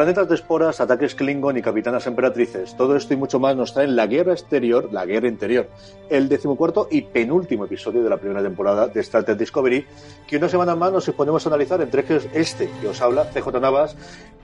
[0.00, 2.74] Planetas de esporas, ataques Klingon y capitanas emperatrices.
[2.74, 5.68] Todo esto y mucho más nos traen La Guerra Exterior, La Guerra Interior,
[6.08, 9.84] el decimocuarto y penúltimo episodio de la primera temporada de Star Trek Discovery,
[10.26, 13.94] que una semana más nos ponemos a analizar entre este que os habla, CJ Navas,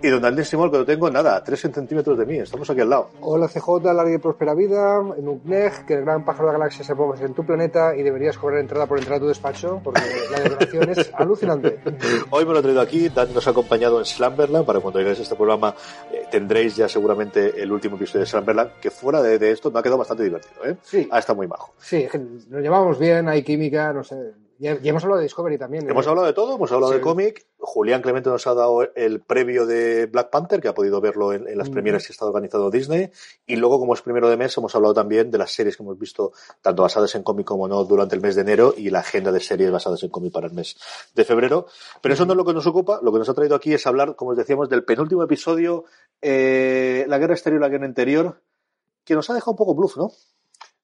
[0.02, 2.82] y don Andrés Simón, que no tengo nada, a 3 centímetros de mí, estamos aquí
[2.82, 3.08] al lado.
[3.22, 6.84] Hola CJ, larga y próspera vida, en Ugneg, que el gran pájaro de la galaxia
[6.84, 10.02] se ponga en tu planeta y deberías cobrar entrada por entrar a tu despacho, porque
[10.30, 11.78] la decoración es alucinante.
[12.30, 15.20] Hoy me lo he traído aquí, Dan nos ha acompañado en Slumberland, para cuando lleguéis
[15.20, 15.74] a este programa
[16.12, 19.82] eh, tendréis ya seguramente el último episodio de Slumberland, que fuera de, esto me ha
[19.82, 20.76] quedado bastante divertido, ¿eh?
[20.82, 21.08] Sí.
[21.10, 21.72] Ha estado muy majo.
[21.78, 22.06] Sí,
[22.50, 24.16] nos llevamos bien, hay química, no sé.
[24.58, 25.88] Y hemos hablado de Discovery también.
[25.88, 27.46] Hemos hablado de todo, hemos hablado de cómic.
[27.58, 31.58] Julián Clemente nos ha dado el previo de Black Panther, que ha podido verlo en,
[31.58, 33.10] las premieras que está organizado Disney.
[33.46, 35.98] Y luego, como es primero de mes, hemos hablado también de las series que hemos
[35.98, 39.30] visto, tanto basadas en cómic como no, durante el mes de enero y la agenda
[39.30, 40.76] de series basadas en cómic para el mes
[41.14, 41.66] de febrero.
[42.00, 43.00] Pero eso no es lo que nos ocupa.
[43.02, 45.84] Lo que nos ha traído aquí es hablar, como os decíamos, del penúltimo episodio,
[46.22, 48.40] eh, La guerra exterior y la guerra interior,
[49.04, 50.12] que nos ha dejado un poco bluff, ¿no?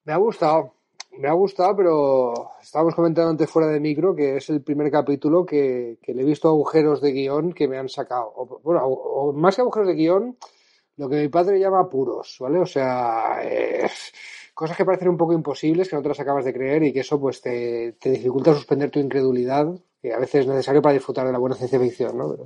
[0.05, 0.75] Me ha gustado
[1.19, 5.45] me ha gustado, pero estábamos comentando antes fuera de micro que es el primer capítulo
[5.45, 8.33] que, le he visto agujeros de guion que me han sacado.
[8.63, 10.37] bueno, o, más que agujeros de guion,
[10.97, 12.59] lo que mi padre llama puros, ¿vale?
[12.59, 13.43] O sea,
[14.55, 17.01] cosas que parecen un poco imposibles, que no te las acabas de creer y que
[17.01, 19.67] eso pues te, te dificulta suspender tu incredulidad,
[20.01, 22.37] que a veces es necesario para disfrutar de la buena ciencia ficción, ¿no?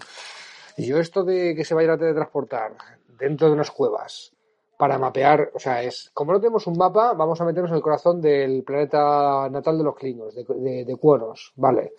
[0.76, 2.76] y yo esto de que se vaya a teletransportar
[3.18, 4.35] dentro de unas cuevas,
[4.76, 7.82] para mapear, o sea, es como no tenemos un mapa, vamos a meternos en el
[7.82, 10.44] corazón del planeta natal de los Klingons, de,
[10.84, 10.98] de,
[11.56, 11.92] ¿vale?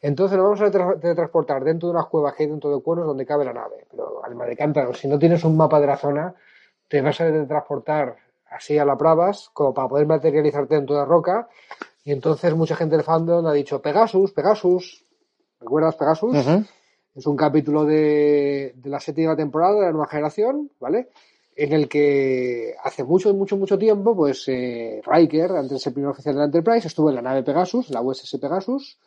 [0.00, 3.24] Entonces nos vamos a teletransportar dentro de unas cuevas que hay dentro de Cuonos donde
[3.24, 3.86] cabe la nave.
[3.90, 6.34] Pero al de cántaro, si no tienes un mapa de la zona,
[6.88, 8.16] te vas a teletransportar
[8.50, 11.48] así a la bravas, como para poder materializarte dentro de la roca.
[12.04, 15.06] Y entonces mucha gente del fandom ha dicho, Pegasus, Pegasus.
[15.58, 16.36] ¿Recuerdas Pegasus?
[17.14, 21.08] Es un capítulo de, de la séptima temporada de la nueva generación, ¿vale?
[21.56, 26.10] En el que hace mucho, mucho, mucho tiempo, pues eh, Riker, antes de ser primer
[26.10, 28.98] oficial de la Enterprise, estuvo en la nave Pegasus, la USS Pegasus,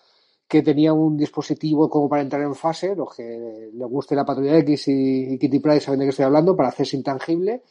[0.47, 4.57] que tenía un dispositivo como para entrar en fase, los que le guste la Patrulla
[4.59, 7.63] X y, Kitty Price saben de qué estoy hablando, para hacerse intangible,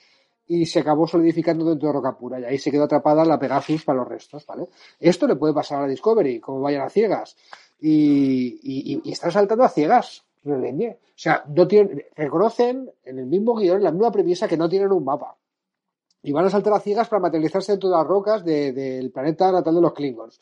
[0.46, 3.82] y se acabó solidificando dentro de roca pura, y ahí se quedó atrapada la Pegasus
[3.82, 4.68] para los restos, ¿vale?
[5.00, 7.34] Esto le puede pasar a la Discovery, como vayan a ciegas,
[7.80, 13.82] y, y están saltando a ciegas, o sea, no tienen, reconocen en el mismo guion,
[13.82, 15.36] la misma premisa que no tienen un mapa.
[16.22, 19.74] Y van a saltar a ciegas para materializarse en todas las rocas del planeta natal
[19.74, 20.40] de los Klingons.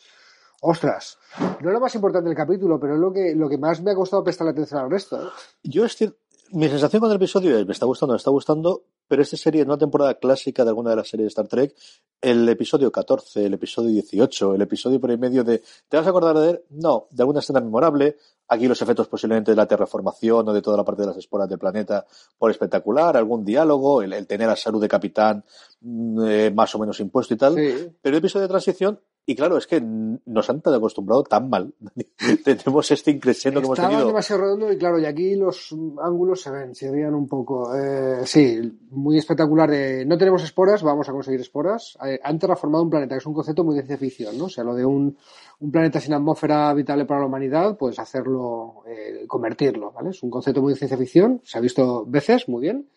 [0.62, 1.18] Ostras,
[1.60, 3.90] no es lo más importante del capítulo, pero es lo que, lo que más me
[3.90, 5.20] ha costado prestar atención al resto.
[5.22, 5.28] ¿eh?
[5.62, 6.14] Yo estoy,
[6.52, 9.60] mi sensación con el episodio es, me está gustando, me está gustando, pero esta serie
[9.60, 11.74] es una temporada clásica de alguna de las series de Star Trek.
[12.24, 16.08] El episodio 14, el episodio 18, el episodio por el medio de, ¿te vas a
[16.08, 16.60] acordar de él?
[16.70, 18.16] No, de alguna escena memorable.
[18.48, 21.50] Aquí los efectos posiblemente de la terraformación o de toda la parte de las esporas
[21.50, 22.06] del planeta
[22.38, 25.44] por espectacular, algún diálogo, el, tener a salud de capitán
[25.82, 27.56] mm, eh, más o menos impuesto y tal.
[27.56, 31.72] Pero el episodio de transición y claro, es que nos han tan acostumbrado tan mal.
[32.44, 34.06] Tenemos este increciendo que hemos tenido.
[34.06, 37.74] demasiado redondo y claro, y aquí los ángulos se ven, se veían un poco.
[37.74, 39.70] Eh, sí, muy espectacular.
[40.06, 41.96] no tenemos esporas, vamos a conseguir esporas.
[42.04, 44.44] Eh, han terraformado un planeta, que es un concepto muy de ciencia ficción, ¿no?
[44.44, 45.16] O sea, lo de un,
[45.60, 50.10] un planeta sin atmósfera habitable para la humanidad, pues hacerlo, eh, convertirlo, ¿vale?
[50.10, 52.90] Es un concepto muy de ciencia ficción, se ha visto veces, muy bien.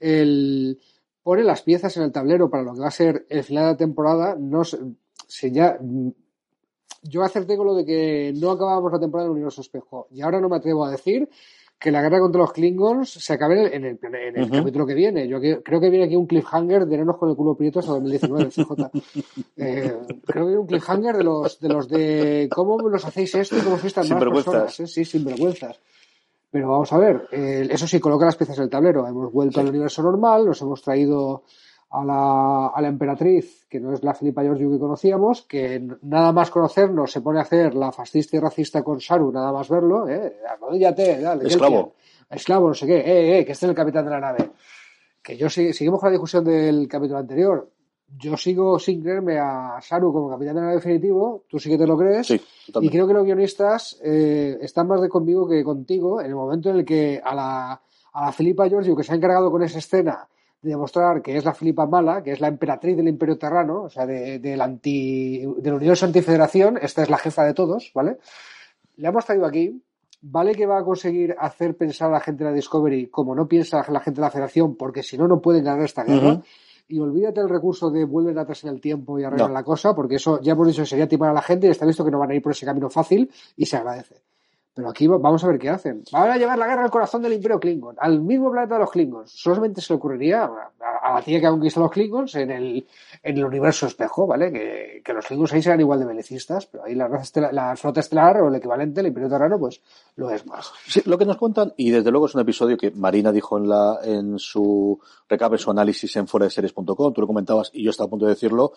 [0.00, 0.80] El,
[1.22, 3.70] pone las piezas en el tablero para lo que va a ser el final de
[3.70, 4.78] la temporada, no se
[5.50, 5.78] ya
[7.02, 10.20] yo acerté con lo de que no acabábamos la temporada en el universo espejo y
[10.20, 11.28] ahora no me atrevo a decir
[11.78, 15.26] que la guerra contra los Klingons se acabe en el, en el capítulo que viene.
[15.26, 18.50] Yo creo que viene aquí un cliffhanger de Nenos con el culo prieto hasta 2019,
[18.50, 18.90] CJ.
[19.56, 19.96] Eh,
[20.26, 23.62] creo que viene un cliffhanger de los de los de cómo los hacéis esto y
[23.62, 24.78] cómo sois tan más personas.
[24.78, 24.86] ¿eh?
[24.86, 25.80] Sí, sin vergüenzas.
[26.50, 29.06] Pero vamos a ver, eso sí, coloca las piezas en el tablero.
[29.06, 31.44] Hemos vuelto al universo normal, nos hemos traído
[31.90, 36.32] a la, a la emperatriz, que no es la Filipa Georgiou que conocíamos, que nada
[36.32, 40.08] más conocernos se pone a hacer la fascista y racista con Saru, nada más verlo,
[40.08, 41.48] eh, arrodíllate, dale.
[41.48, 41.94] Esclavo.
[42.30, 44.50] Esclavo, no sé qué, eh, eh, que esté el capitán de la nave.
[45.20, 47.68] Que yo seguimos con la discusión del capítulo anterior.
[48.16, 51.78] Yo sigo sin creerme a Saru como capitán de la nave definitivo, tú sí que
[51.78, 52.28] te lo crees.
[52.28, 52.40] Sí,
[52.80, 56.70] y creo que los guionistas eh, están más de conmigo que contigo en el momento
[56.70, 57.82] en el que a la,
[58.12, 60.28] a la Filipa Georgiou, que se ha encargado con esa escena
[60.62, 63.90] de demostrar que es la Filipa mala, que es la emperatriz del Imperio Terrano, o
[63.90, 68.18] sea, de, del, anti, del universo antifederación, esta es la jefa de todos, ¿vale?
[68.96, 69.82] Le hemos traído aquí,
[70.20, 73.48] vale que va a conseguir hacer pensar a la gente de la Discovery como no
[73.48, 76.42] piensa la gente de la Federación, porque si no, no pueden ganar esta guerra.
[76.88, 80.16] Y olvídate el recurso de vuelven atrás en el tiempo y arreglan la cosa, porque
[80.16, 82.18] eso ya hemos dicho que sería timar a la gente y está visto que no
[82.18, 84.16] van a ir por ese camino fácil y se agradece.
[84.72, 86.04] Pero aquí vamos a ver qué hacen.
[86.12, 88.90] Van a llevar la guerra al corazón del Imperio Klingon, al mismo planeta de los
[88.90, 89.32] Klingons.
[89.32, 92.86] Solamente se le ocurriría a, la tía que ha conquistado los Klingons en el,
[93.22, 94.52] en el universo espejo, ¿vale?
[94.52, 97.08] Que, que los Klingons ahí serán igual de belicistas, pero ahí la,
[97.50, 99.80] la flota estelar o el equivalente, el Imperio Terrano, pues
[100.14, 100.72] lo es más.
[100.86, 103.68] Sí, lo que nos cuentan, y desde luego es un episodio que Marina dijo en,
[103.68, 108.10] la, en su recap, su análisis en foreseries.com, tú lo comentabas y yo estaba a
[108.10, 108.72] punto de decirlo,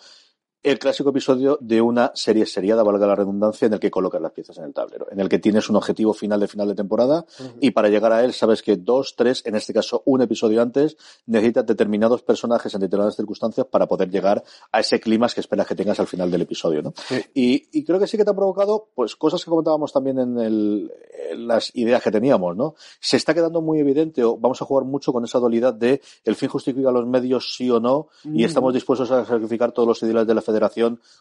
[0.64, 4.32] el clásico episodio de una serie seriada, valga la redundancia, en el que colocas las
[4.32, 7.26] piezas en el tablero, en el que tienes un objetivo final de final de temporada
[7.60, 10.96] y para llegar a él sabes que dos, tres, en este caso un episodio antes,
[11.26, 15.74] necesitas determinados personajes en determinadas circunstancias para poder llegar a ese clima que esperas que
[15.74, 16.94] tengas al final del episodio, ¿no?
[17.34, 20.38] Y, y, creo que sí que te ha provocado, pues, cosas que comentábamos también en,
[20.38, 20.92] el,
[21.30, 22.74] en las ideas que teníamos, ¿no?
[23.00, 26.36] Se está quedando muy evidente o vamos a jugar mucho con esa dualidad de el
[26.36, 30.26] fin justifica los medios sí o no y estamos dispuestos a sacrificar todos los ideales
[30.26, 30.53] de la federación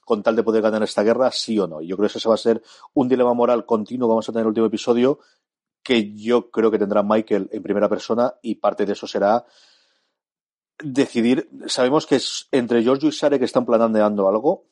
[0.06, 1.82] con tal de poder ganar esta guerra, sí o no.
[1.82, 2.62] Yo creo que ese va a ser
[2.94, 5.20] un dilema moral continuo vamos a tener en el último episodio
[5.84, 9.46] que yo creo que tendrá Michael en primera persona y parte de eso será
[10.82, 14.66] decidir, sabemos que es entre Giorgio y Sare que están planeando algo,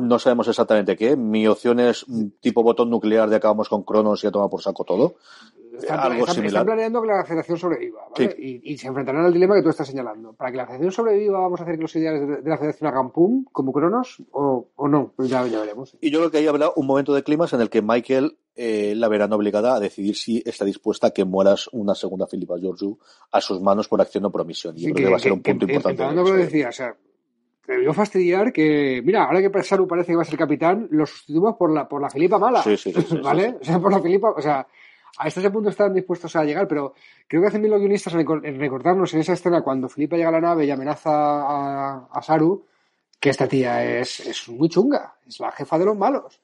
[0.00, 1.16] no sabemos exactamente qué.
[1.16, 2.04] Mi opción es
[2.40, 5.16] tipo botón nuclear de acabamos con Cronos y a tomar por saco todo.
[5.82, 6.64] Están, algo similar.
[6.64, 8.34] planeando que la federación sobreviva, ¿vale?
[8.38, 10.32] Y, se enfrentarán al dilema que tú estás señalando.
[10.32, 13.10] Para que la federación sobreviva, vamos a hacer que los ideales de, la federación hagan
[13.10, 15.96] pum, como Cronos, o, o no, pues ya, ya, veremos.
[16.00, 18.94] Y yo creo que ahí habrá un momento de clima en el que Michael eh,
[18.96, 22.98] la verán obligada a decidir si está dispuesta a que mueras una segunda Filipa Georgiou
[23.30, 24.76] a sus manos por acción o promisión.
[24.76, 26.14] Y yo creo que, va a ser un punto importante.
[26.14, 26.94] lo que decía, o sea,
[27.64, 31.06] te debió fastidiar que, mira, ahora que Saru parece que va a ser capitán, lo
[31.06, 32.62] sustituimos por la, por la Filipa mala.
[32.62, 33.56] Sí, sí, sí, ¿Vale?
[33.60, 34.66] O sea, por la Filipa, o sea,
[35.18, 36.94] a este punto están dispuestos a llegar, pero
[37.28, 40.32] creo que hacen bien los guionistas en recordarnos en esa escena cuando Filipa llega a
[40.32, 41.10] la nave y amenaza
[42.10, 42.64] a, Saru,
[43.20, 46.40] que esta tía es, es muy chunga, es la jefa de los malos.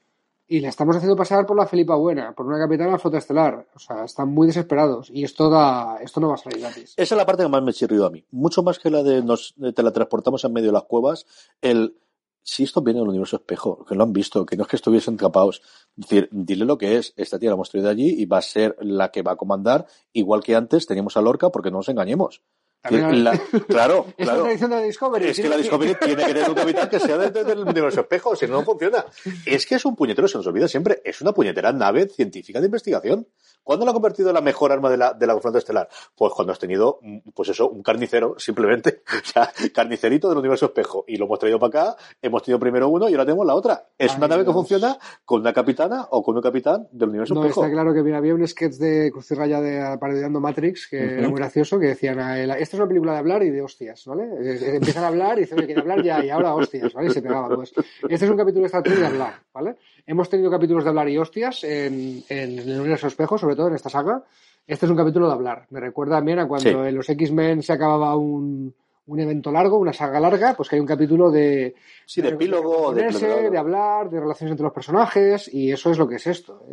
[0.51, 3.67] Y le estamos haciendo pasar por la Felipa buena, por una capitana de estelar.
[3.75, 5.11] O sea, están muy desesperados.
[5.13, 6.95] Y esto da, esto no va a salir gratis.
[6.97, 8.25] Esa es la parte que más me chirrió a mí.
[8.31, 11.27] Mucho más que la de nos teletransportamos en medio de las cuevas.
[11.61, 11.99] El
[12.43, 15.17] si esto viene del universo espejo, que lo han visto, que no es que estuviesen
[15.17, 15.63] tapados.
[15.97, 17.13] Es decir, dile lo que es.
[17.17, 19.87] Esta tía la hemos traído allí y va a ser la que va a comandar,
[20.13, 22.43] igual que antes teníamos a Lorca, porque no nos engañemos.
[22.85, 23.33] La,
[23.69, 24.47] claro, es claro.
[24.69, 25.27] la de Discovery.
[25.27, 28.47] Es que la Discovery tiene que tener un capitán que sea del universo espejo, si
[28.47, 29.05] no, no funciona.
[29.45, 32.67] Es que es un puñetero, se nos olvida siempre, es una puñetera nave científica de
[32.67, 33.27] investigación.
[33.69, 35.91] ¿Cuándo la ha convertido en la mejor arma de la, de la confronta estelar?
[36.17, 37.01] Pues cuando has tenido,
[37.35, 39.03] pues eso, un carnicero, simplemente.
[39.19, 41.05] O sea, carnicerito del universo espejo.
[41.07, 43.89] Y lo hemos traído para acá, hemos tenido primero uno y ahora tenemos la otra.
[43.99, 44.97] Es una nave que funciona
[45.27, 47.63] con una capitana o con un capitán del universo no, espejo.
[47.63, 51.19] Está claro que mira, había un sketch de Cruz y Raya de parodiando Matrix que
[51.19, 54.05] era muy gracioso, que decían, ah, esta es una película de hablar y de hostias,
[54.05, 54.25] ¿vale?
[54.25, 57.09] Eh, eh, empiezan a hablar y dicen que quieren hablar ya, y ahora hostias, ¿vale?
[57.09, 57.57] Y se pegaban.
[57.57, 57.73] Pues
[58.09, 59.77] este es un capítulo de Star Trek de hablar, ¿vale?
[60.07, 63.75] Hemos tenido capítulos de hablar y hostias en, en el universo espejo, sobre todo en
[63.75, 64.23] esta saga.
[64.67, 65.67] Este es un capítulo de hablar.
[65.71, 68.75] Me recuerda también a cuando en los X-Men se acababa un,
[69.07, 71.75] un evento largo, una saga larga, pues que hay un capítulo de...
[72.05, 73.05] Sí, de, epílogo, de,
[73.51, 76.67] de, hablar, de relaciones entre los personajes, y eso es lo que es esto.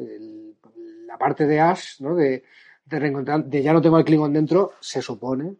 [1.08, 2.16] la parte de Ash, ¿no?
[2.16, 2.44] De,
[2.86, 5.56] de de ya no tengo el Klingon dentro, se supone.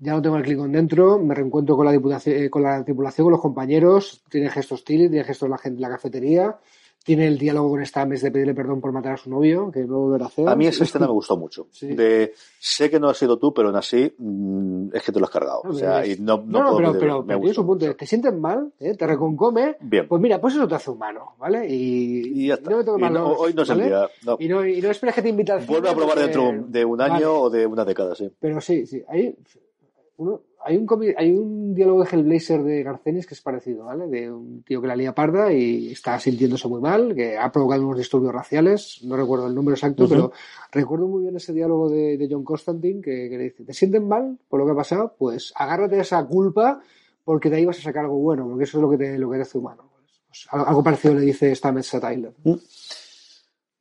[0.00, 3.24] Ya no tengo el Klingon dentro, me reencuentro con la, diputación, eh, con la tripulación,
[3.24, 6.56] con los compañeros, tiene gestos Tilly, tiene gestos la gente la cafetería,
[7.08, 9.98] tiene el diálogo con Stamets de pedirle perdón por matar a su novio, que no
[10.00, 10.48] volverá a hacer.
[10.48, 11.68] A mí esa escena me gustó mucho.
[11.80, 15.24] De, sé que no has sido tú, pero aún así mm, es que te lo
[15.24, 15.62] has cargado.
[15.64, 17.96] o sea, y no, no, no pero, pero, pero tiene su punto.
[17.96, 18.94] Te sientes mal, ¿eh?
[18.94, 19.76] te reconcome.
[19.80, 20.06] Bien.
[20.06, 21.66] Pues mira, pues eso te hace humano, ¿vale?
[21.66, 22.70] Y, y ya está.
[22.70, 24.08] no me hoy no es el día.
[24.38, 27.00] Y, no, y no esperes que te invite al Vuelve a probar dentro de un
[27.00, 28.30] año o de una década, sí.
[28.38, 29.02] Pero sí, sí.
[29.08, 29.34] Ahí
[30.18, 34.08] uno, hay un hay un diálogo de Hellblazer de Garcenis que es parecido, ¿vale?
[34.08, 37.86] De un tío que la lía parda y está sintiéndose muy mal, que ha provocado
[37.86, 40.32] unos disturbios raciales, no recuerdo el número exacto, pero
[40.72, 44.58] recuerdo muy bien ese diálogo de, John Constantine que, le dice, ¿te sienten mal por
[44.58, 45.14] lo que ha pasado?
[45.16, 46.80] Pues agárrate a esa culpa
[47.24, 49.30] porque de ahí vas a sacar algo bueno, porque eso es lo que te, lo
[49.30, 49.88] que hace humano.
[50.28, 52.32] Pues, algo parecido le dice Stamets a Tyler.
[52.44, 52.54] Mm.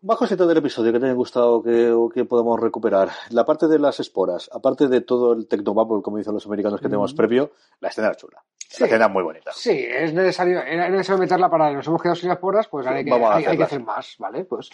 [0.08, 3.68] Bajo ese del episodio que te haya gustado que, o que podamos recuperar, la parte
[3.68, 7.52] de las esporas, aparte de todo el technobubble, como dicen los americanos que tenemos previo,
[7.82, 8.42] la escena era chula.
[8.80, 9.52] La escena muy bonita.
[9.54, 13.12] Sí, es necesario, era necesario meterla para nos hemos quedado sin esporas, pues hay que,
[13.12, 14.46] hay, que hacer más, ¿vale?
[14.46, 14.70] Pues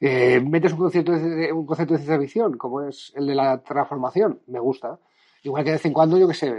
[0.00, 3.62] eh, metes un concepto de, un concepto de ciencia ficción, como es el de la
[3.62, 4.98] transformación, me gusta.
[5.44, 6.50] Igual que de vez en cuando, yo que sé,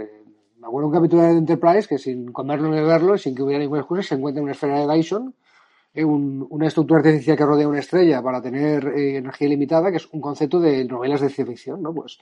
[0.58, 3.82] me acuerdo un capítulo de Enterprise que sin comerlo ni beberlo, sin que hubiera ninguna
[3.82, 5.32] excusa, se encuentra en una esfera de Dyson
[5.96, 10.06] eh, una estructura artificial que rodea una estrella para tener eh, energía ilimitada, que es
[10.12, 11.94] un concepto de novelas de ciencia ficción, ¿no?
[11.94, 12.18] Pues,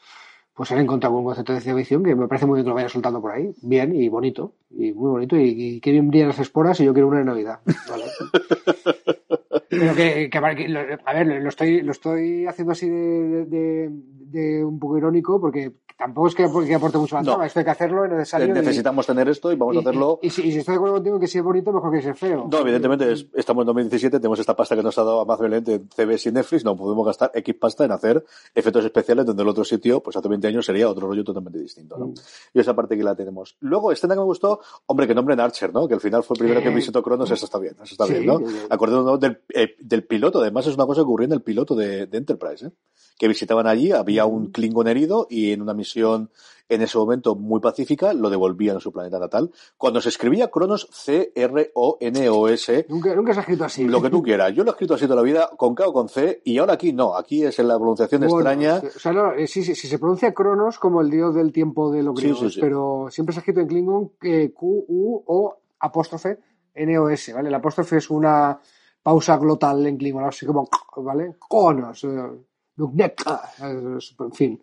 [0.54, 2.75] pues han encontrado un concepto de ciencia ficción que me parece muy bien que lo
[2.76, 3.52] vayan soltando por ahí.
[3.62, 4.52] Bien y bonito.
[4.71, 5.37] Y muy bonito.
[5.37, 7.61] Y, qué bien brillan las esporas y yo quiero una de Navidad.
[9.68, 14.78] Pero que, que, a ver, lo estoy, lo estoy haciendo así de, de, de un
[14.78, 17.42] poco irónico porque tampoco es que, aporte mucho más no.
[17.42, 18.52] esto hay que hacerlo, es necesario.
[18.52, 20.18] Necesitamos tener esto y vamos a hacerlo.
[20.22, 22.48] Y, si, estoy de acuerdo contigo que si es bonito, mejor que sea feo.
[22.50, 26.32] No, evidentemente estamos en 2017, tenemos esta pasta que nos ha dado amablemente CBS y
[26.32, 28.24] Netflix, no podemos gastar X pasta en hacer
[28.54, 31.96] efectos especiales donde el otro sitio, pues hace 20 años sería otro rollo totalmente distinto,
[31.96, 32.08] ¿no?
[32.08, 32.14] Mm.
[32.54, 33.56] Y esa parte que la tenemos.
[33.60, 35.86] Luego, escena que me gustó, hombre, que nombre en Archer, ¿no?
[35.86, 38.26] Que al final fue el primero que visitó Cronos, eso está bien, eso está bien,
[38.26, 38.40] ¿no?
[38.68, 42.07] Acordémonos del, eh, del piloto, además es una cosa que ocurrió en el piloto de,
[42.07, 42.71] de Enterprise, ¿eh?
[43.19, 46.31] Que visitaban allí, había un Klingon herido y en una misión
[46.69, 49.50] en ese momento muy pacífica, lo devolvían a su planeta natal.
[49.76, 52.87] Cuando se escribía Cronos, C-R-O-N-O-S.
[52.88, 53.85] Nunca, nunca se ha escrito así.
[53.85, 54.52] Lo que tú quieras.
[54.54, 56.75] Yo lo he escrito así toda la vida, con K o con C, y ahora
[56.75, 57.16] aquí no.
[57.16, 58.76] Aquí es en la pronunciación extraña.
[58.78, 62.14] O sea, eh, sí, sí, se pronuncia Cronos como el dios del tiempo de los
[62.14, 66.38] griegos, pero siempre se ha escrito en Klingon eh, Q-U-O apóstrofe
[66.75, 67.49] N-O-S, ¿vale?
[67.49, 68.59] El apóstrofe es una
[69.04, 71.37] pausa glotal en Klingon, así como, ¿vale?
[71.38, 72.02] Cronos.
[72.04, 72.30] Eh,
[72.78, 74.61] en fin.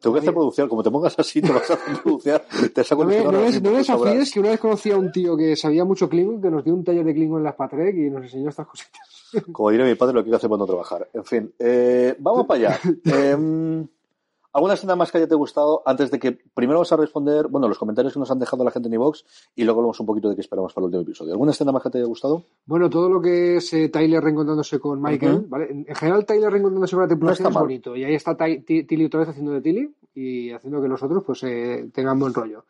[0.00, 2.40] Tengo que hacer producción, como te pongas así, te vas a hacer producción,
[2.74, 3.60] te saco no, el no, no, es,
[4.32, 6.82] que una vez conocí a un tío que sabía mucho Klingon, que nos dio un
[6.82, 9.00] taller de Klingon en las Patrek y nos enseñó estas cositas.
[9.52, 11.08] Como diré mi padre, lo que hacer cuando trabajar.
[11.12, 12.80] En fin, eh, vamos para allá.
[13.04, 13.86] Eh,
[14.52, 17.68] ¿Alguna escena más que haya te gustado antes de que primero vas a responder, bueno,
[17.68, 20.28] los comentarios que nos han dejado la gente en iVox y luego hablamos un poquito
[20.28, 21.32] de qué esperamos para el último episodio?
[21.32, 22.44] ¿Alguna escena más que te haya gustado?
[22.66, 25.70] Bueno, todo lo que es eh, Tyler reencontrándose con Michael, ¿vale?
[25.70, 27.96] En general, Tyler reencontrándose con la tripulación es bonito.
[27.96, 31.88] Y ahí está Tilly otra vez haciendo de Tilly y haciendo que nosotros pues eh,
[31.92, 32.64] tengan buen rollo.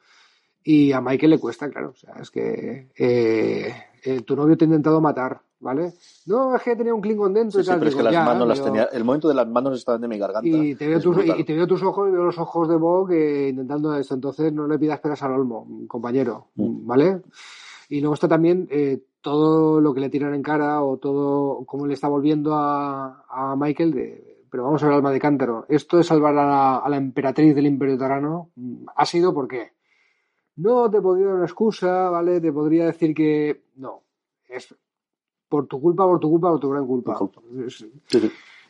[0.65, 1.91] Y a Michael le cuesta, claro.
[1.91, 3.75] O sea, es que eh,
[4.05, 5.95] eh, tu novio te ha intentado matar, ¿vale?
[6.27, 7.79] No, es que tenía un Klingon dentro y tal.
[7.79, 8.85] pero es que las manos las tenía.
[8.93, 10.47] El momento de las manos estaban de mi garganta.
[10.47, 13.11] Y te veo, tus, y, te veo tus ojos y veo los ojos de Bob
[13.13, 14.15] intentando esto.
[14.15, 16.87] Entonces no le pidas peras al olmo, compañero, mm.
[16.87, 17.23] ¿vale?
[17.89, 21.87] Y luego está también eh, todo lo que le tiran en cara o todo cómo
[21.87, 25.65] le está volviendo a, a Michael de, pero vamos a ver alma de cántaro.
[25.67, 29.73] Esto de salvar a la, emperatriz del Imperio Tarano mm, ha sido porque
[30.57, 32.39] no te podría dar una excusa, ¿vale?
[32.39, 34.03] Te podría decir que no,
[34.51, 34.75] es
[35.53, 37.15] por tu culpa, por tu culpa, por tu gran culpa.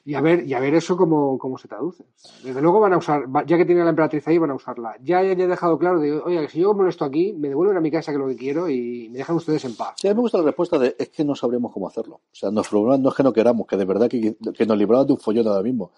[0.04, 2.04] Y a ver, y a ver eso cómo, cómo se traduce.
[2.42, 4.96] Desde luego van a usar, ya que tiene la emperatriz ahí, van a usarla.
[5.00, 7.80] Ya, ya, he dejado claro de, oye, que si yo molesto aquí, me devuelven a
[7.80, 9.94] mi casa que es lo que quiero y me dejan ustedes en paz.
[9.98, 12.16] Sí, a mí me gusta la respuesta de, es que no sabremos cómo hacerlo.
[12.16, 15.06] O sea, nos no es que no queramos, que de verdad que, que nos libramos
[15.06, 15.92] de un follón ahora mismo.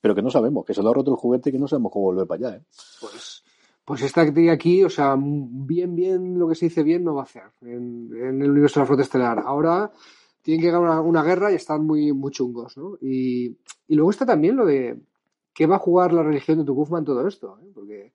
[0.00, 1.92] Pero que no sabemos, que se lo ha roto el juguete y que no sabemos
[1.92, 2.62] cómo volver para allá, ¿eh?
[3.02, 3.44] Pues,
[3.84, 7.22] pues esta que aquí, o sea, bien, bien, lo que se dice bien no va
[7.22, 9.42] a hacer en, el universo de la flota estelar.
[9.44, 9.92] Ahora
[10.40, 12.96] tienen que ganar una, guerra y están muy, muy chungos, ¿no?
[13.00, 13.56] Y,
[13.88, 14.98] luego está también lo de
[15.52, 17.70] qué va a jugar la religión de Tukufma en todo esto, ¿eh?
[17.74, 18.12] Porque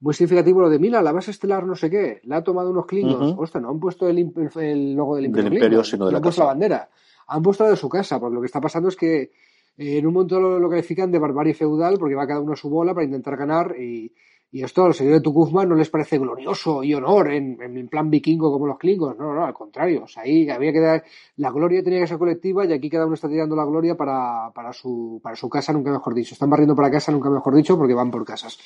[0.00, 2.86] muy significativo lo de, mira, la base estelar no sé qué, la ha tomado unos
[2.86, 3.34] klingons.
[3.36, 6.22] Ostras, no han puesto el, el logo del imperio, del imperio sino de la han
[6.22, 6.88] puesto la bandera.
[7.26, 9.32] Han puesto la de su casa, porque lo que está pasando es que
[9.76, 12.56] eh, en un momento lo, lo califican de barbarie feudal porque va cada uno a
[12.56, 14.12] su bola para intentar ganar y
[14.50, 18.08] y esto a los señores de Tucumán no les parece glorioso y honor en, plan
[18.08, 20.04] vikingo como los klingons, no, no, al contrario.
[20.04, 21.04] O sea, ahí había que dar,
[21.36, 24.50] la gloria tenía que ser colectiva y aquí cada uno está tirando la gloria para,
[24.54, 26.32] para, su, para su casa, nunca mejor dicho.
[26.32, 28.58] Están barriendo para casa, nunca mejor dicho, porque van por casas.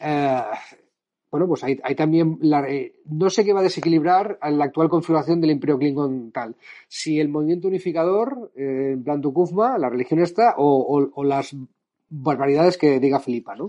[0.00, 0.42] Eh,
[1.30, 2.38] bueno, pues hay, hay también,
[2.68, 6.56] eh, no sé qué va a desequilibrar la actual configuración del Imperio Klingon tal.
[6.88, 11.54] Si el movimiento unificador, eh, en plan Tukufma, la religión esta, o, o las
[12.08, 13.68] barbaridades que diga Filipa, ¿no?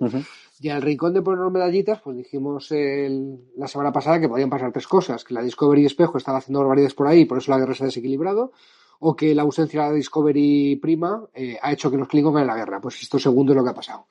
[0.60, 4.88] Y al rincón de poner medallitas, pues dijimos la semana pasada que podían pasar tres
[4.88, 7.84] cosas, que la Discovery Espejo estaba haciendo barbaridades por ahí, por eso la guerra se
[7.84, 8.52] ha desequilibrado,
[9.00, 12.48] o que la ausencia de la Discovery Prima eh, ha hecho que los Klingon ganen
[12.48, 12.82] la guerra.
[12.82, 14.08] Pues esto segundo es lo que ha pasado.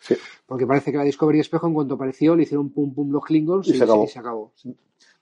[0.47, 3.69] Porque parece que la Discovery Espejo, en cuanto apareció, le hicieron pum pum los Klingons
[3.69, 3.85] y, se
[4.19, 4.53] acabó.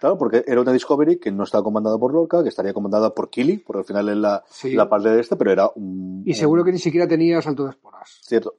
[0.04, 3.30] Claro, porque era una Discovery que no estaba comandada por Lorca, que estaría comandada por
[3.30, 6.23] Kili, porque al final es la, la parte de este, pero era un...
[6.26, 8.18] Y seguro que ni siquiera tenía salto de esporas.
[8.20, 8.56] Cierto.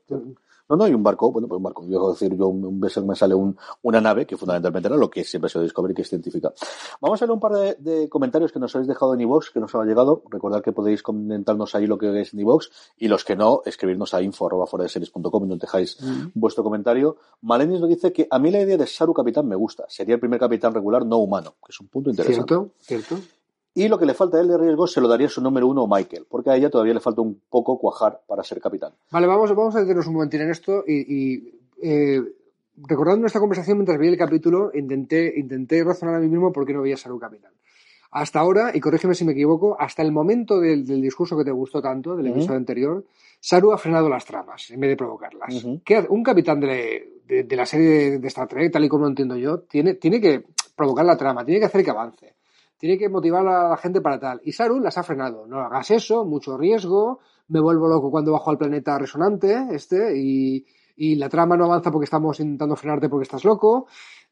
[0.68, 1.86] No, no, y un barco, bueno, pues un barco.
[1.88, 5.24] Yo decir, yo un beso me sale un, una nave, que fundamentalmente era lo que
[5.24, 6.54] siempre ha sido Discovery, que es científica.
[7.02, 9.74] Vamos a leer un par de, comentarios que nos habéis dejado en iVoox, que nos
[9.76, 10.24] han llegado.
[10.30, 12.68] Recordad que podéis comentarnos ahí lo que es en iVoox,
[12.98, 15.98] y los que no, escribirnos a info arroba y no dejáis
[16.34, 17.18] vuestro comentario.
[17.42, 19.86] Malenis nos dice que a mí la idea de Saru capitán me gusta.
[19.88, 22.48] Sería el primer capitán regular no humano, que es un punto interesante.
[22.48, 23.35] Cierto, cierto.
[23.78, 25.86] Y lo que le falta a él de riesgo se lo daría su número uno
[25.86, 28.94] Michael, porque a ella todavía le falta un poco cuajar para ser capitán.
[29.12, 32.22] Vale, vamos, vamos a detenernos un momentín en esto y, eh,
[32.78, 36.72] recordando nuestra conversación mientras veía el capítulo, intenté, intenté razonar a mí mismo por qué
[36.72, 37.52] no veía ser un capitán.
[38.12, 41.82] Hasta ahora, y corrígeme si me equivoco, hasta el momento del, discurso que te gustó
[41.82, 43.04] tanto, del episodio anterior,
[43.42, 45.66] Saru ha frenado las tramas en vez de provocarlas.
[45.66, 47.10] un capitán de,
[47.50, 50.46] la serie de, Star Trek, tal y como lo entiendo yo, tiene, tiene que
[50.78, 52.36] provocar la trama, tiene que hacer que avance
[52.86, 54.42] tiene que motivar a la gente para tal.
[54.44, 55.48] Y Saru las ha frenado.
[55.48, 60.64] No hagas eso, mucho riesgo, me vuelvo loco cuando bajo al planeta resonante, este, y,
[60.96, 63.88] y la trama no avanza porque estamos intentando frenarte porque estás loco,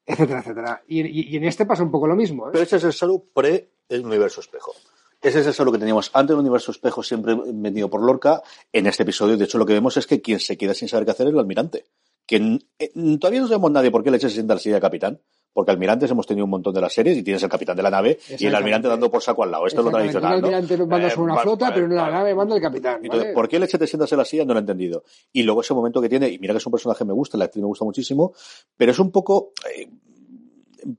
[0.05, 0.83] etcétera, etcétera.
[0.87, 2.47] Y, en este pasa un poco lo mismo.
[2.47, 2.49] ¿eh?
[2.51, 4.73] Pero ese es el Saru pre el universo espejo.
[5.19, 8.43] Ese es el Saru que teníamos antes del universo espejo, siempre vendido por Lorca.
[8.71, 11.05] En este episodio, de hecho, lo que vemos es que quien se queda sin saber
[11.05, 11.85] qué hacer es el almirante.
[12.27, 15.21] Que eh, todavía no sabemos nadie por qué le se sienta al silla capitán.
[15.53, 17.91] Porque almirantes hemos tenido un montón de las series y tienes el capitán de la
[17.91, 19.67] nave y el almirante dando por saco al lado.
[19.67, 20.41] Esto es lo tradicional.
[20.41, 20.47] ¿no?
[20.47, 22.13] almirante manda Eh, sobre una vale, flota, vale, pero en la vale.
[22.15, 22.99] nave manda el capitán.
[23.03, 23.33] Entonces.
[23.33, 24.45] ¿por qué leche te sientas en la silla?
[24.45, 25.03] No lo he entendido.
[25.31, 27.37] Y luego ese momento que tiene, y mira que es un personaje que me gusta,
[27.37, 28.33] la actriz me gusta muchísimo,
[28.75, 29.89] pero es un poco, eh,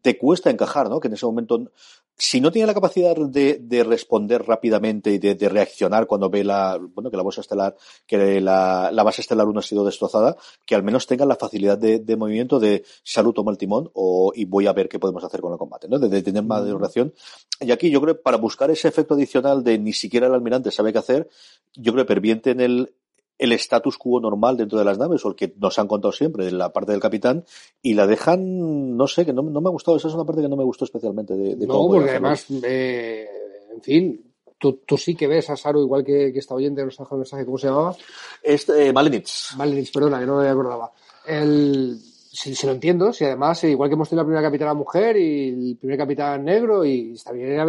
[0.03, 1.01] te cuesta encajar, ¿no?
[1.01, 1.71] Que en ese momento,
[2.17, 6.45] si no tiene la capacidad de, de responder rápidamente y de, de reaccionar cuando ve
[6.45, 7.77] la, bueno, que la bolsa estelar,
[8.07, 11.79] que la, la base estelar 1 ha sido destrozada, que al menos tenga la facilidad
[11.79, 15.25] de, de movimiento de salud toma el timón o, y voy a ver qué podemos
[15.25, 15.99] hacer con el combate, ¿no?
[15.99, 17.13] De, tener más de reacción.
[17.61, 20.71] Y aquí yo creo que para buscar ese efecto adicional de ni siquiera el almirante
[20.71, 21.29] sabe qué hacer,
[21.75, 22.95] yo creo que pervierte en el,
[23.39, 26.45] el status quo normal dentro de las naves o el que nos han contado siempre
[26.45, 27.45] de la parte del capitán
[27.83, 30.43] y la dejan, no sé, que no, no me ha gustado, esa es una parte
[30.43, 33.27] que no me gustó especialmente de, de No, cómo porque además, eh,
[33.75, 36.97] en fin, tú, tú sí que ves a Saru igual que, que esta oyente nos
[36.97, 37.97] dejó el mensaje, ¿cómo se llamaba?
[38.43, 39.57] Este, eh, Malenitz.
[39.57, 40.93] Malenich, perdona, que no me acordaba.
[41.27, 41.99] El,
[42.35, 45.17] si, si lo entiendo, si además, eh, igual que hemos tenido la primera capitana mujer
[45.17, 47.61] y el primer capitán negro, y está bien,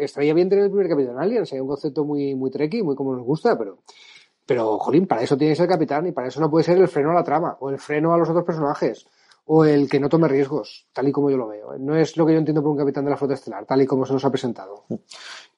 [0.00, 3.14] estaría bien tener el primer capitán alien, sería un concepto muy, muy treki, muy como
[3.14, 3.78] nos gusta, pero,
[4.46, 6.78] pero, jolín, para eso tiene que ser el capitán y para eso no puede ser
[6.78, 9.06] el freno a la trama, o el freno a los otros personajes,
[9.46, 11.78] o el que no tome riesgos, tal y como yo lo veo.
[11.78, 13.86] No es lo que yo entiendo por un capitán de la flota estelar, tal y
[13.86, 14.84] como se nos ha presentado.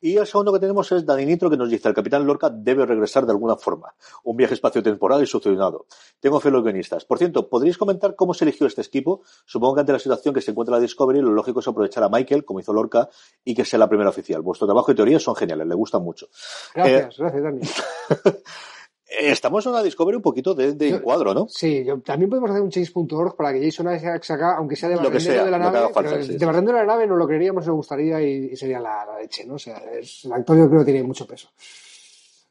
[0.01, 2.85] Y el segundo que tenemos es Dani Nitro que nos dice el capitán Lorca debe
[2.85, 3.95] regresar de alguna forma.
[4.25, 5.87] Un viaje espacio-temporal y succionado.
[6.21, 7.05] Tengo fe en los guionistas.
[7.05, 9.23] Por cierto, ¿podríais comentar cómo se eligió este equipo?
[9.47, 12.09] Supongo que ante la situación que se encuentra la Discovery, lo lógico es aprovechar a
[12.09, 13.09] Michael, como hizo Lorca,
[13.45, 14.43] y que sea la primera oficial.
[14.43, 16.29] Vuestro trabajo y teorías son geniales, le gustan mucho.
[16.75, 17.61] Gracias, gracias, Dani.
[19.09, 21.47] Eh, Estamos en una Discovery un poquito de, de Yo- encuadro, ¿no?
[21.49, 24.97] Sí, yo- también podemos hacer un change.org para que Jason Isaac saca, aunque sea de
[24.97, 26.45] barrendero sea, de la nave, falta, pero sí, de sí.
[26.45, 29.45] barrendero de la nave no lo creeríamos, nos gustaría y, y sería la, la leche,
[29.47, 29.55] ¿no?
[29.55, 31.49] O sea, es, el actor yo creo que tiene mucho peso.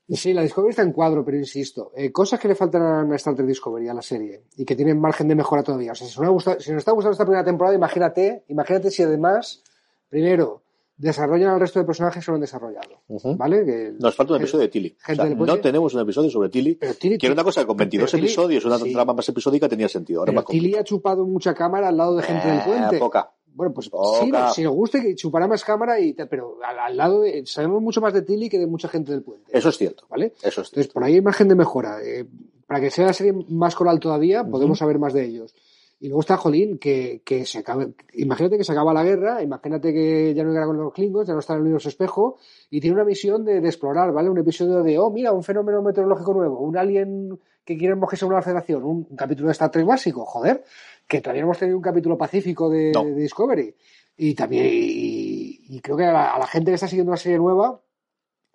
[0.08, 3.16] Y sí, la Discovery está en cuadro, pero insisto, eh, cosas que le faltan a
[3.16, 5.94] Star Trek Discovery, a la serie, y que tienen margen de mejora todavía.
[5.94, 8.92] O sea, si nos, ha gustado- si nos está gustando esta primera temporada, imagínate, imagínate
[8.92, 9.64] si además,
[10.08, 10.62] primero,
[10.98, 13.02] desarrollan al resto de personajes que no han desarrollado.
[13.38, 13.66] ¿vale?
[13.66, 14.96] Que, Nos falta un episodio de Tilly.
[15.10, 16.76] O sea, no tenemos un episodio sobre Tilly.
[16.76, 18.94] Pero Tilly- que era una cosa que con 22 pero Tilly- episodios, una sí.
[18.94, 20.20] trama más episódica tenía sentido.
[20.22, 20.68] Ahora pero más complicado.
[20.72, 22.98] Tilly ha chupado mucha cámara al lado de gente del Eh, puente.
[23.00, 23.32] poca.
[23.54, 24.20] Bueno, pues Poca.
[24.20, 27.46] sí, no, si nos guste que chupará más cámara, y pero al, al lado de,
[27.46, 29.50] sabemos mucho más de Tilly que de mucha gente del puente.
[29.58, 30.06] Eso es cierto.
[30.10, 30.34] ¿Vale?
[30.42, 30.94] Eso es Entonces, cierto.
[30.94, 32.00] por ahí hay margen de mejora.
[32.04, 32.26] Eh,
[32.68, 35.54] para que sea la serie más coral todavía, podemos saber más de ellos.
[36.00, 39.94] Y luego está Jolín, que, que se acabe, imagínate que se acaba la guerra, imagínate
[39.94, 42.38] que ya no hay guerra con los Klingons, ya no está en el universo espejo,
[42.70, 44.30] y tiene una misión de, de explorar, ¿vale?
[44.30, 48.42] Un episodio de, oh, mira, un fenómeno meteorológico nuevo, un alien que quiere mojarse una
[48.42, 50.64] federación, un, un capítulo de Star Trek básico, joder,
[51.08, 53.04] que todavía no hemos tenido un capítulo pacífico de, No.
[53.06, 53.74] de Discovery.
[54.18, 57.18] Y también, y, y creo que a la, a la gente que está siguiendo la
[57.18, 57.82] serie nueva,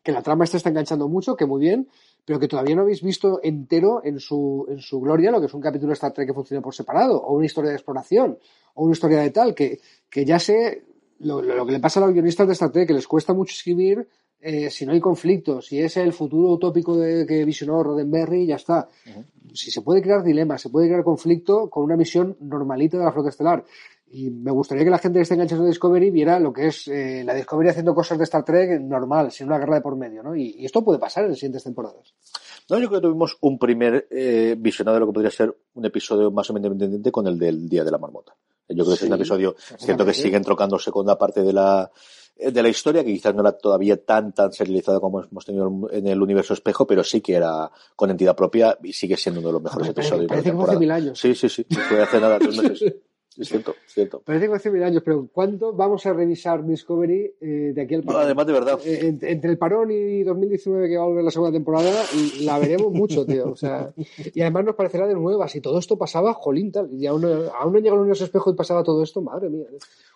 [0.02, 1.88] que la trama esta está enganchando mucho, que muy bien,
[2.24, 5.54] pero que todavía no habéis visto entero en su, en su gloria lo que es
[5.54, 8.38] un capítulo de Star Trek que funcione por separado, o una historia de exploración,
[8.74, 10.84] o una historia de tal, que, que ya sé
[11.20, 13.32] lo, lo- lo que le pasa a los guionistas de Star Trek, que les cuesta
[13.34, 14.06] mucho escribir
[14.42, 18.56] eh, si no hay conflicto, si es el futuro utópico de, que visionó Roddenberry, ya
[18.56, 18.88] está.
[19.52, 23.12] Si se puede crear dilemas, se puede crear conflicto con una misión normalita de la
[23.12, 23.64] flota estelar.
[24.12, 26.88] Y me gustaría que la gente que esté enganchada a Discovery viera lo que es
[26.88, 30.22] eh, la Discovery haciendo cosas de Star Trek normal, sin una guerra de por medio,
[30.22, 30.34] ¿no?
[30.34, 32.12] Y, y esto puede pasar en las siguientes temporadas.
[32.68, 35.84] No, yo creo que tuvimos un primer eh, visionado de lo que podría ser un
[35.84, 38.34] episodio más o menos independiente con el del Día de la Marmota.
[38.68, 41.52] Yo creo que ese es un episodio, cierto que sigue entrocándose con una parte de
[41.52, 41.90] la
[42.36, 45.88] eh, de la historia que quizás no era todavía tan tan serializada como hemos tenido
[45.90, 49.48] en el universo espejo, pero sí que era con entidad propia y sigue siendo uno
[49.48, 50.78] de los mejores episodios parece de la hace temporada.
[50.78, 51.18] mil años.
[51.18, 52.94] Sí, sí, sí, fue hace nada, tres meses.
[53.38, 54.20] Es cierto, es cierto.
[54.24, 58.00] Parece que hace mil años, pero ¿cuánto vamos a revisar Discovery eh, de aquí al
[58.00, 58.22] No, parón?
[58.24, 58.80] además de verdad.
[58.84, 62.02] Eh, en- entre el parón y 2019 que va a volver la segunda temporada,
[62.40, 63.50] la veremos mucho, tío.
[63.52, 63.92] O sea,
[64.34, 65.46] y además nos parecerá de nueva.
[65.48, 66.92] Si todo esto pasaba, jolín, tal.
[66.92, 69.66] Y aún, no- aún no llega el universo espejo y pasaba todo esto, madre mía.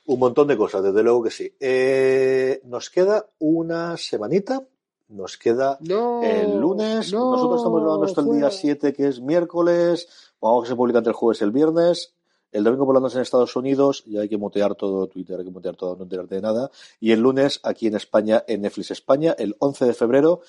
[0.06, 1.54] Un montón de cosas, desde luego que sí.
[1.60, 4.66] Eh, nos queda una semanita.
[5.08, 6.22] Nos queda No.
[6.22, 7.12] el lunes.
[7.12, 8.50] no, Nosotros estamos grabando esto el día fuera.
[8.50, 10.08] 7, que es miércoles.
[10.40, 12.13] Vamos que se publica entre el jueves y el viernes.
[12.54, 15.44] El domingo por la noche en Estados Unidos, ya hay que mutear todo Twitter, hay
[15.44, 16.70] que mutear todo, no enterarte de nada.
[17.00, 20.40] Y el lunes aquí en España, en Netflix España, el 11 de febrero.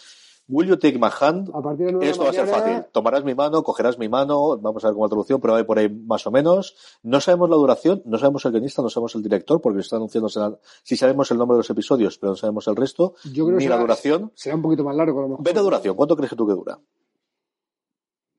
[0.48, 1.50] Will you take my hand?
[1.56, 2.84] A partir de Esto va a ser fácil.
[2.92, 5.80] Tomarás mi mano, cogerás mi mano, vamos a ver cómo la traducción, pero hay por
[5.80, 6.76] ahí más o menos.
[7.02, 10.40] No sabemos la duración, no sabemos el guionista, no sabemos el director, porque está anunciándose,
[10.40, 13.58] la- sí sabemos el nombre de los episodios, pero no sabemos el resto, Yo creo
[13.58, 14.32] que ni la será- duración.
[14.36, 15.44] Será un poquito más largo, a lo mejor.
[15.44, 16.78] Ve de duración, ¿cuánto crees que tú que dura?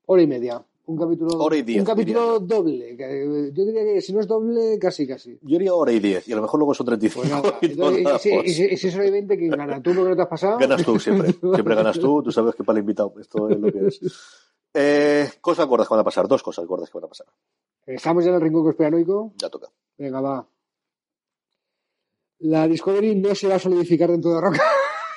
[0.05, 0.63] Hora y media.
[0.89, 2.95] Un capítulo, Hora y diez, un capítulo diría doble.
[2.95, 5.33] que- Yo diría que si no es doble, casi, casi.
[5.41, 7.21] Yo diría hora y diez, y a lo mejor luego son 35.
[7.27, 9.49] Pues nada, y entonces, y, si- y si, y si es hora y 20, ¿quién
[9.51, 9.81] gana?
[9.83, 10.57] ¿Tú porque no te has pasado?
[10.59, 13.69] Ganas tú siempre, siempre ganas tú, tú sabes que para el invitado, esto es lo
[13.71, 13.99] que es.
[14.73, 17.27] Eh, cosas gordas que van a pasar, dos cosas gordas que van a pasar,
[17.85, 19.33] Estamos ya en el rincón conspiranoico.
[19.35, 19.67] ya toca.
[19.97, 20.47] Venga, va.
[22.39, 24.61] La Discovery no se va a solidificar dentro de Roca.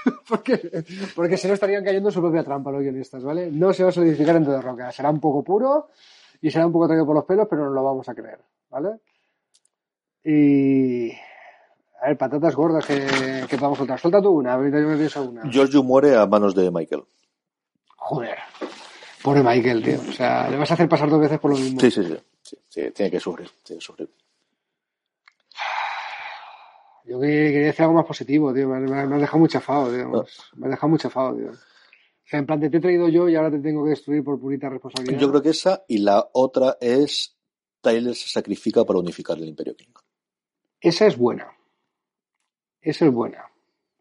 [0.29, 0.85] porque,
[1.15, 3.51] porque se no estarían cayendo en su propia trampa los guionistas, ¿vale?
[3.51, 4.93] No se va a solidificar dentro de Roca.
[4.93, 5.89] Será un poco puro
[6.41, 9.01] y será un poco traído por los pelos, pero no lo vamos a creer, ¿vale?
[10.25, 11.13] Y.
[12.03, 13.07] A ver, patatas gordas que,
[13.49, 13.99] que podamos soltar.
[13.99, 15.43] Suelta tú una, a ver, yo me pienso una.
[15.51, 17.05] Giorgio muere a manos de Michael.
[17.97, 18.39] Joder.
[19.23, 20.01] Pobre Michael, tío.
[20.09, 21.79] O sea, le vas a hacer pasar dos veces por lo mismo.
[21.79, 24.09] Sí, sí, sí, sí, sí, tiene que sufrir, tiene que sufrir.
[27.11, 28.69] Yo que- quería decir algo más positivo, tío.
[28.69, 30.09] Me, has- me has me has dejado muy chafado, tío.
[30.57, 31.51] Me has dejado muy chafado, tío.
[31.51, 34.39] O sea, en plan, te, he traído yo y ahora te tengo que destruir por
[34.39, 35.19] purita responsabilidad.
[35.19, 37.37] Yo creo que esa y la otra es
[37.81, 39.89] Tyler se sacrifica para unificar el Imperio King.
[40.81, 41.49] Esa es buena.
[42.81, 43.45] Esa es buena.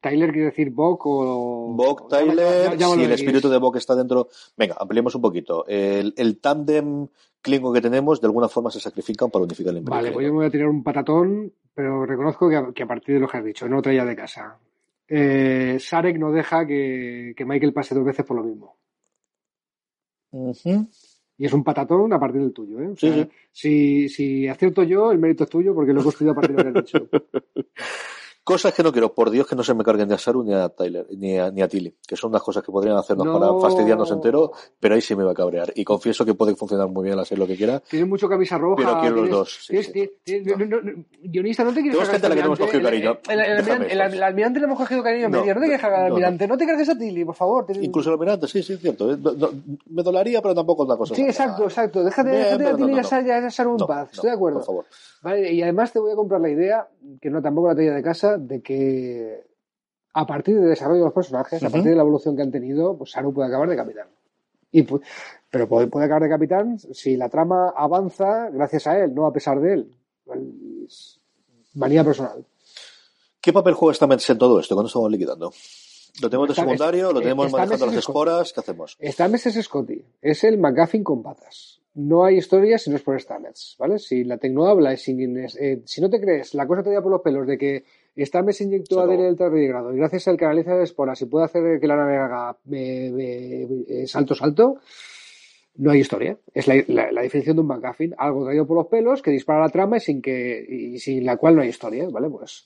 [0.02, 1.74] Tyler quiere decir Bok o...
[1.76, 4.30] Bok, Tyler, si el espíritu de Bok está dentro.
[4.56, 5.66] Venga, ampliemos un poquito.
[5.68, 7.08] El, el tándem
[7.42, 10.32] Klingon que tenemos, de alguna forma se sacrifican para unificar el Imperio Vale, pues yo
[10.34, 13.28] me voy a tirar un patatón, pero reconozco que a, que a partir de lo
[13.28, 14.58] que has dicho, no traía de casa.
[15.08, 18.78] Eh, Sarek no deja que, que Michael pase dos veces por lo mismo.
[21.38, 22.90] Y es un patatón a partir del tuyo, ¿eh?
[22.90, 23.30] O Sí, sea, sí.
[23.52, 26.64] Si, si acierto yo, el mérito es tuyo porque lo he construido a partir de
[26.66, 27.10] lo que has dicho.
[28.50, 30.54] Cosas que no quiero, por Dios, que no se me carguen ni a Saru ni
[30.54, 33.40] a Tyler, ni a, ni a Tilly, que son unas cosas que podrían hacernos No.
[33.40, 35.72] para fastidiarnos entero, pero ahí sí me va a cabrear.
[35.76, 37.80] Y confieso que puede funcionar muy bien la serie lo que quiera.
[37.82, 38.76] Tienes mucho camisa roja.
[38.78, 39.70] Pero quiero los dos,
[41.22, 43.22] guionista, no te quieres Tenemos gente a la que hemos cogido almirante.
[43.28, 43.44] cariño.
[43.44, 45.54] El, el- el Déjame almirante, el- le hemos cogido cariño No, medio.
[45.56, 46.48] No te quieres al almirante.
[46.48, 47.66] No te cargues a Tilly, por favor.
[47.82, 49.12] Incluso el almirante, sí, sí, es cierto.
[49.14, 49.18] Eh,
[49.90, 51.16] me dolaría, pero tampoco es una cosa.
[51.16, 52.04] Sí, exacto, exacto.
[52.04, 54.10] Déjate, a Tilly y a Saru en paz.
[54.14, 54.60] Estoy de acuerdo.
[54.60, 54.86] Por favor.
[55.22, 56.88] Vale, y además te voy a comprar la idea,
[57.22, 59.44] que no tampoco la traía de casa, de que
[60.14, 62.98] a partir del desarrollo de los personajes, a partir de la evolución que han tenido,
[62.98, 64.08] pues Saru puede acabar de capitán.
[64.72, 65.02] Y pu-
[65.50, 69.34] pero puede, puede acabar de capitán si la trama avanza gracias a él, no a
[69.34, 69.96] pesar de él.
[71.76, 72.46] Manía personal.
[73.42, 74.76] ¿Qué papel juega esta Mets en todo esto?
[74.76, 75.52] ¿Cuándo estamos liquidando?
[76.22, 77.14] ¿Lo tenemos de secundario?
[77.14, 78.52] ¿Lo tenemos manejando las esporas?
[78.52, 78.98] ¿Qué hacemos?
[79.02, 81.80] Stamets es Scotty, es el McGuffin con patas.
[81.94, 83.98] No hay historia si no es por Stamets, ¿vale?
[84.00, 85.12] Si la Tecno habla si,
[85.60, 87.84] eh, si no te crees la cosa te da por los pelos de que
[88.18, 89.18] Stamets inyectó Se a acabó.
[89.18, 92.58] Daniel tardigrado y gracias al canaliza de esporas y puede hacer que la nave haga
[92.72, 94.78] eh, eh, eh, salto salto,
[95.76, 96.38] no hay historia.
[96.54, 99.62] Es la, la- la definición de un McGuffin, algo traído por los pelos que dispara
[99.62, 102.30] la trama y sin que y sin la cual no hay historia, ¿vale?
[102.30, 102.66] Pues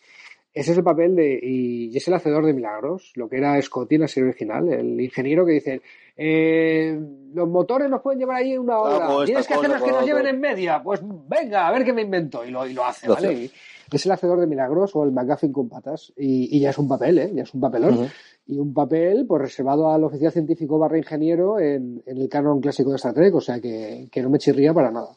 [0.56, 1.40] ese es el papel de.
[1.42, 5.00] Y es el hacedor de milagros, lo que era Scotty en la serie original, el
[5.02, 5.82] ingeniero que dice:
[6.16, 7.00] eh,
[7.34, 9.06] Los motores nos pueden llevar ahí una hora.
[9.06, 10.30] Esta Tienes que cosa, hacerlos que nos lleven otra".
[10.32, 10.82] en media.
[10.84, 12.46] Pues venga, a ver qué me invento.
[12.46, 13.34] Y lo, y lo hace, ¿vale?
[13.34, 13.52] Y
[13.98, 16.14] es el hacedor de milagros o el McGuffin con patas.
[16.18, 17.32] Y, y ya es un papel, ¿eh?
[17.34, 18.08] Ya es un papelón.
[18.46, 22.90] Y un papel pues reservado al oficial científico barra ingeniero en, en el canon clásico
[22.90, 25.16] de Star Trek, o sea que, que no me chirría para nada.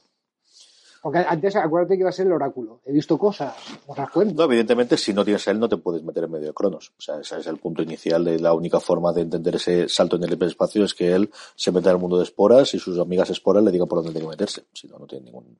[1.02, 2.80] Porque antes acuérdate que iba a ser el oráculo.
[2.85, 3.54] He visto cosas,
[3.87, 4.35] os das cuenta.
[4.35, 6.92] No, evidentemente, si no tienes él, no te puedes meter en medio de Cronos.
[6.98, 10.16] O sea, ese es el punto inicial de la única forma de entender ese salto
[10.16, 12.98] en el hiperespacio es que él se meta en el mundo de esporas y sus
[12.98, 14.64] amigas esporas le digan por dónde tiene que meterse.
[14.72, 15.59] Si no, no tiene ningún,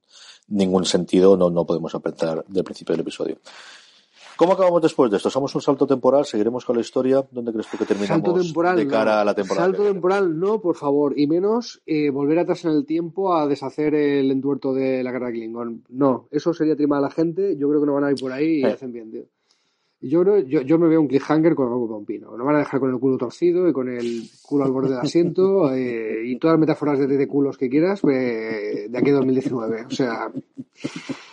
[0.49, 3.39] ningún sentido, no, no podemos aprender del principio del episodio.
[4.37, 5.31] ¿Cómo acabamos después de esto?
[5.31, 6.25] ¿Somos un salto temporal?
[6.27, 7.27] ¿Seguiremos con la historia?
[7.31, 8.77] ¿Dónde crees tú que terminamos Salto temporal.
[8.77, 9.21] de cara no.
[9.21, 9.67] a la temporada?
[9.67, 11.19] Salto temporal no, por favor.
[11.19, 15.29] Y menos eh, volver atrás en el tiempo a deshacer el entuerto de la guerra
[15.29, 15.85] de Klingon.
[15.89, 17.57] No, eso sería trimar a la gente.
[17.57, 18.67] Yo creo que no van a ir por ahí y Eh.
[18.67, 19.23] hacen bien, tío.
[20.01, 22.37] Yo, creo- yo, yo me veo un cliffhanger con algo con pino.
[22.37, 24.99] No van a dejar con el culo torcido y con el culo al borde del
[24.99, 29.15] asiento eh, y todas las metáforas de, de culos que quieras eh, de aquí a
[29.15, 29.87] 2019.
[29.87, 30.31] O sea,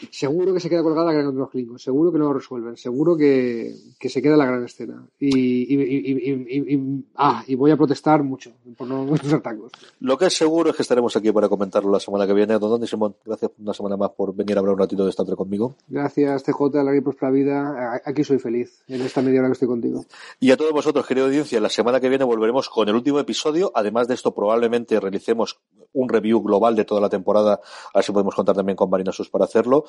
[0.09, 1.81] seguro que se queda colgada la gran de los Klingons.
[1.83, 2.77] Seguro que no lo resuelven.
[2.77, 5.05] Seguro que, que se queda la gran escena.
[5.19, 9.41] Y, y, y- y- y- y- ah, y voy a protestar mucho por no usar
[9.41, 9.71] tacos.
[9.99, 12.57] Lo que es seguro es que estaremos aquí para comentarlo la semana que viene.
[12.59, 15.25] Don Dani Simón, gracias una semana más por venir a hablar un ratito de Star
[15.25, 15.75] Trek conmigo.
[15.89, 18.01] Gracias, TJ, larga y próspera vida.
[18.05, 20.05] Aquí soy feliz en esta media hora que estoy contigo.
[20.39, 23.71] Y a todos vosotros, querida audiencia, la semana que viene volveremos con el último episodio.
[23.75, 25.59] Además de esto, probablemente realicemos
[25.93, 27.59] un review global de toda la temporada.
[27.93, 29.85] A ver si podemos contar también con Marina Sus para hacerlo.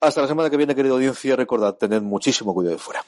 [0.00, 1.36] Hasta la semana que viene, querida audiencia.
[1.36, 3.04] Recordad, tened muchísimo cuidado de fuera.